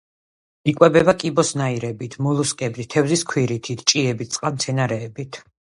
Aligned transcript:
იკვებება 0.71 1.13
კიბოსნაირებით, 1.23 2.17
მოლუსკებით, 2.29 2.89
თევზის 2.97 3.27
ქვირითით, 3.35 3.87
ჭიებით, 3.95 4.35
წყალმცენარეებით. 4.35 5.43